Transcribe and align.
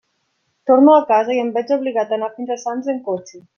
Torno 0.69 0.95
a 0.97 1.03
casa 1.11 1.35
i 1.37 1.43
em 1.43 1.53
veig 1.59 1.75
obligat 1.77 2.15
a 2.15 2.19
anar 2.19 2.33
fins 2.41 2.57
a 2.57 2.61
Sants 2.67 2.93
en 2.97 3.01
cotxe. 3.11 3.47